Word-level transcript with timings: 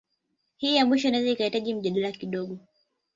Hii 0.57 0.75
ya 0.75 0.85
mwisho 0.85 1.07
inaweza 1.07 1.31
ikahitaji 1.31 1.73
mjadala 1.73 2.11
kidogo 2.11 2.59